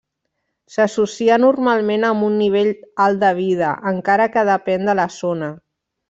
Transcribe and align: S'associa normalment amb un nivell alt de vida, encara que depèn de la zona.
S'associa 0.75 1.35
normalment 1.43 2.05
amb 2.09 2.27
un 2.29 2.39
nivell 2.45 2.71
alt 3.07 3.21
de 3.27 3.31
vida, 3.43 3.69
encara 3.95 4.27
que 4.37 4.47
depèn 4.53 4.89
de 4.93 4.97
la 5.01 5.07
zona. 5.21 5.51